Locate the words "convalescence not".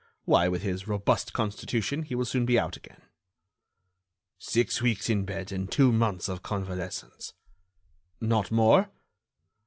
6.41-8.49